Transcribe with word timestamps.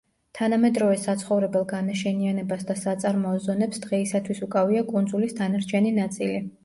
თანამედროვე 0.37 0.95
საცხოვრებელ 1.01 1.67
განაშენიანებას 1.73 2.65
და 2.69 2.77
საწარმოო 2.85 3.43
ზონებს 3.47 3.85
დღეისათვის 3.87 4.41
უკავია 4.49 4.85
კუნძულის 4.93 5.37
დანარჩენი 5.43 5.97
ნაწილი. 6.01 6.43